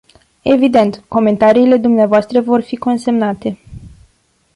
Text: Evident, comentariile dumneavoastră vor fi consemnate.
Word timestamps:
Evident, 0.43 1.03
comentariile 1.07 1.77
dumneavoastră 1.77 2.41
vor 2.41 2.61
fi 2.61 2.75
consemnate. 2.75 3.57